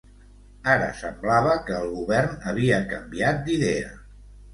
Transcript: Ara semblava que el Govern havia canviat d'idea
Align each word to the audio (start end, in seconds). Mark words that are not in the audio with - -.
Ara 0.75 0.85
semblava 1.01 1.57
que 1.67 1.75
el 1.79 1.85
Govern 1.97 2.47
havia 2.53 2.79
canviat 2.95 3.45
d'idea 3.51 3.93